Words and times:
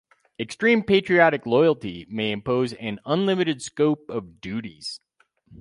Extreme 0.39 0.85
patriotic 0.85 1.45
loyalty 1.45 2.07
may 2.09 2.31
impose 2.31 2.73
an 2.73 2.99
unlimited 3.05 3.61
scope 3.61 4.09
of 4.09 4.41
duties. 4.41 4.99